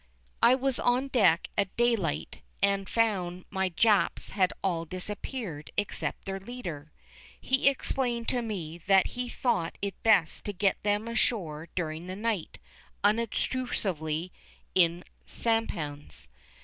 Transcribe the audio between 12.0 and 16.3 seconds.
the night unobtrusively in sampans.